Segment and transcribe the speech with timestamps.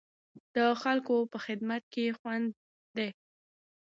[0.55, 2.47] د خلکو په خدمت کې خوند
[2.97, 3.09] دی.